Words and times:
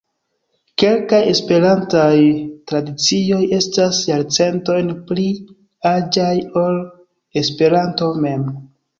Kelkaj 0.83 1.17
Esperantaj 1.31 2.15
tradicioj 2.71 3.41
estas 3.57 3.99
jarcentojn 4.11 4.89
pli 5.11 5.25
aĝaj 5.91 6.31
ol 6.63 6.79
Esperanto 7.43 8.09
mem. 8.25 8.47